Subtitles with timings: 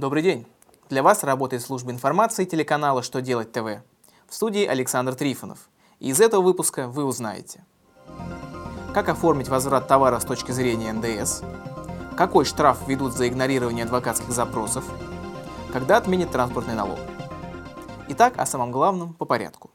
[0.00, 0.46] Добрый день!
[0.88, 3.82] Для вас работает служба информации телеканала «Что делать ТВ».
[4.30, 5.68] В студии Александр Трифонов.
[5.98, 7.62] И из этого выпуска вы узнаете
[8.94, 11.42] Как оформить возврат товара с точки зрения НДС
[12.16, 14.86] Какой штраф ведут за игнорирование адвокатских запросов
[15.70, 16.98] Когда отменят транспортный налог
[18.08, 19.70] Итак, о самом главном по порядку.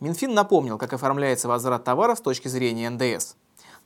[0.00, 3.36] Минфин напомнил, как оформляется возврат товаров с точки зрения НДС.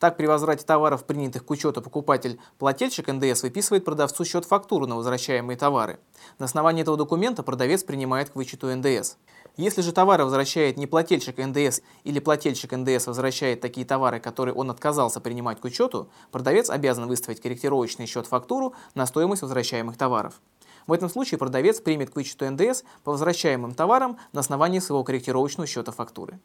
[0.02, 5.56] Так, при возврате товаров, принятых к учету покупатель, плательщик НДС выписывает продавцу счет-фактуру на возвращаемые
[5.56, 6.00] товары.
[6.40, 9.14] На основании этого документа продавец принимает к вычету НДС.
[9.56, 14.72] Если же товары возвращает не плательщик НДС или плательщик НДС возвращает такие товары, которые он
[14.72, 20.40] отказался принимать к учету, продавец обязан выставить корректировочный счет-фактуру на стоимость возвращаемых товаров.
[20.88, 25.68] В этом случае продавец примет к вычету НДС по возвращаемым товарам на основании своего корректировочного
[25.68, 26.40] счета фактуры.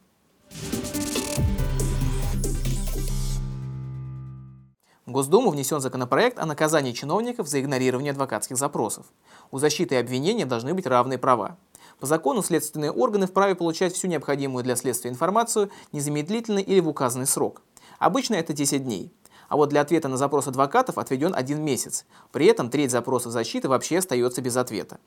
[5.07, 9.05] В Госдуму внесен законопроект о наказании чиновников за игнорирование адвокатских запросов.
[9.51, 11.55] У защиты и обвинения должны быть равные права.
[11.97, 17.25] По закону следственные органы вправе получать всю необходимую для следствия информацию незамедлительно или в указанный
[17.25, 17.61] срок.
[17.99, 19.13] Обычно это 10 дней.
[19.47, 22.05] А вот для ответа на запрос адвокатов отведен один месяц.
[22.33, 24.99] При этом треть запросов защиты вообще остается без ответа.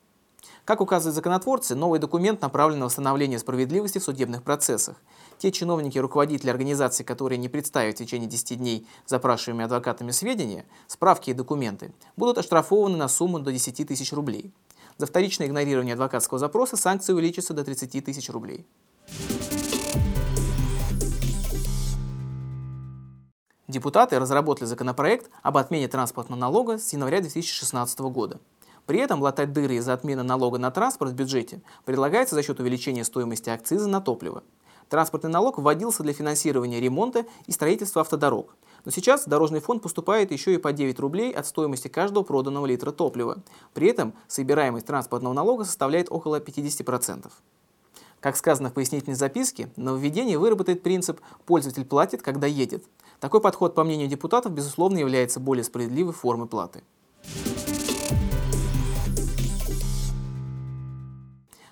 [0.64, 4.96] Как указывают законотворцы, новый документ направлен на восстановление справедливости в судебных процессах.
[5.38, 10.64] Те чиновники и руководители организаций, которые не представят в течение 10 дней запрашиваемые адвокатами сведения,
[10.86, 14.52] справки и документы, будут оштрафованы на сумму до 10 тысяч рублей.
[14.98, 18.66] За вторичное игнорирование адвокатского запроса санкции увеличатся до 30 тысяч рублей.
[23.70, 28.40] Депутаты разработали законопроект об отмене транспортного налога с января 2016 года.
[28.90, 33.04] При этом латать дыры из-за отмены налога на транспорт в бюджете предлагается за счет увеличения
[33.04, 34.42] стоимости акциза на топливо.
[34.88, 38.56] Транспортный налог вводился для финансирования ремонта и строительства автодорог.
[38.84, 42.90] Но сейчас Дорожный фонд поступает еще и по 9 рублей от стоимости каждого проданного литра
[42.90, 43.44] топлива.
[43.74, 47.30] При этом собираемость транспортного налога составляет около 50%.
[48.18, 52.82] Как сказано в пояснительной записке, нововведение выработает принцип «пользователь платит, когда едет».
[53.20, 56.82] Такой подход, по мнению депутатов, безусловно является более справедливой формой платы.